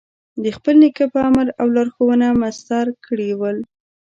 [0.43, 3.57] د خپل نیکه په امر او لارښوونه مسطر کړي ول.